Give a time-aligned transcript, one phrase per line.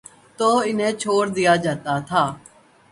[0.37, 2.23] تو انہیں چھوڑ دیا جاتا تھا۔